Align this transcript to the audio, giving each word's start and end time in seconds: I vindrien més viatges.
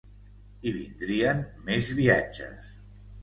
I 0.69 0.71
vindrien 0.77 1.43
més 1.67 1.91
viatges. 1.99 2.73